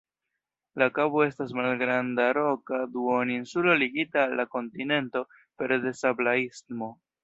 La 0.83 0.87
kabo 0.95 1.21
estas 1.25 1.53
malgranda 1.59 2.25
roka 2.39 2.81
duoninsulo 2.97 3.79
ligita 3.85 4.27
al 4.27 4.37
la 4.43 4.51
kontinento 4.59 5.27
pere 5.41 5.83
de 5.89 5.99
sabla 6.05 6.41
istmo. 6.51 6.95